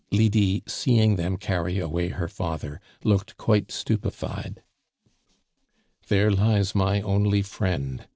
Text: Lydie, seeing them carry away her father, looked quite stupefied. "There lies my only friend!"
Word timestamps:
Lydie, 0.11 0.63
seeing 0.65 1.15
them 1.15 1.37
carry 1.37 1.77
away 1.77 2.07
her 2.07 2.27
father, 2.27 2.81
looked 3.03 3.37
quite 3.37 3.71
stupefied. 3.71 4.63
"There 6.07 6.31
lies 6.31 6.73
my 6.73 7.01
only 7.01 7.43
friend!" 7.43 8.07